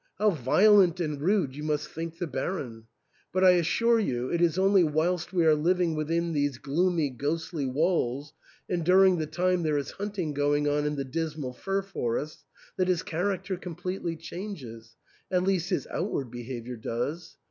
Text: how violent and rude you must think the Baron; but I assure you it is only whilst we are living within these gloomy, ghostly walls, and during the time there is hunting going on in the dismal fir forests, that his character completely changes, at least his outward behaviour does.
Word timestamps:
how 0.17 0.31
violent 0.31 0.99
and 0.99 1.21
rude 1.21 1.55
you 1.55 1.61
must 1.61 1.87
think 1.87 2.17
the 2.17 2.25
Baron; 2.25 2.85
but 3.31 3.43
I 3.43 3.51
assure 3.51 3.99
you 3.99 4.31
it 4.31 4.41
is 4.41 4.57
only 4.57 4.83
whilst 4.83 5.31
we 5.31 5.45
are 5.45 5.53
living 5.53 5.93
within 5.95 6.33
these 6.33 6.57
gloomy, 6.57 7.11
ghostly 7.11 7.67
walls, 7.67 8.33
and 8.67 8.83
during 8.83 9.19
the 9.19 9.27
time 9.27 9.61
there 9.61 9.77
is 9.77 9.91
hunting 9.91 10.33
going 10.33 10.67
on 10.67 10.87
in 10.87 10.95
the 10.95 11.05
dismal 11.05 11.53
fir 11.53 11.83
forests, 11.83 12.43
that 12.77 12.87
his 12.87 13.03
character 13.03 13.55
completely 13.57 14.15
changes, 14.15 14.95
at 15.29 15.43
least 15.43 15.69
his 15.69 15.85
outward 15.91 16.31
behaviour 16.31 16.77
does. 16.77 17.37